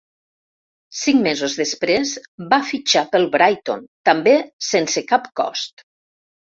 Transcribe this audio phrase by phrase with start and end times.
[0.99, 2.13] Cinc mesos després,
[2.55, 4.39] va fitxar pel Brighton, també
[4.75, 5.91] sense cap cost.